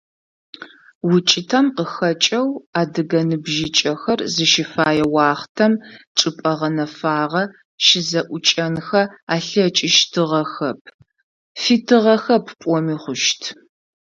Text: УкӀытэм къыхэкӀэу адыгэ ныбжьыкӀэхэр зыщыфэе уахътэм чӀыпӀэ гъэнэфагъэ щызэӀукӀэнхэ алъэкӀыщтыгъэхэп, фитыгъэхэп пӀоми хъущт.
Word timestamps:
УкӀытэм 1.13 1.65
къыхэкӀэу 1.75 2.49
адыгэ 2.81 3.21
ныбжьыкӀэхэр 3.27 4.19
зыщыфэе 4.33 5.05
уахътэм 5.13 5.73
чӀыпӀэ 6.17 6.53
гъэнэфагъэ 6.59 7.43
щызэӀукӀэнхэ 7.85 9.01
алъэкӀыщтыгъэхэп, 9.35 10.79
фитыгъэхэп 11.61 12.45
пӀоми 12.59 12.95
хъущт. 13.01 13.41